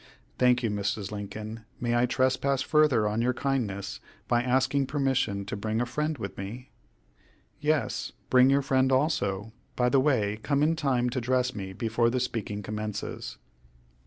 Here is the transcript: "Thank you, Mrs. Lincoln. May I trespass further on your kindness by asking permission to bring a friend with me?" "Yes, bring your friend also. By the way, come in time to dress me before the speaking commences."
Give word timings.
"Thank 0.39 0.63
you, 0.63 0.71
Mrs. 0.71 1.11
Lincoln. 1.11 1.63
May 1.79 1.95
I 1.95 2.07
trespass 2.07 2.63
further 2.63 3.07
on 3.07 3.21
your 3.21 3.35
kindness 3.35 3.99
by 4.27 4.41
asking 4.41 4.87
permission 4.87 5.45
to 5.45 5.55
bring 5.55 5.79
a 5.79 5.85
friend 5.85 6.17
with 6.17 6.39
me?" 6.39 6.71
"Yes, 7.59 8.11
bring 8.31 8.49
your 8.49 8.63
friend 8.63 8.91
also. 8.91 9.53
By 9.75 9.89
the 9.89 9.99
way, 9.99 10.39
come 10.41 10.63
in 10.63 10.75
time 10.75 11.11
to 11.11 11.21
dress 11.21 11.53
me 11.53 11.73
before 11.73 12.09
the 12.09 12.19
speaking 12.19 12.63
commences." 12.63 13.37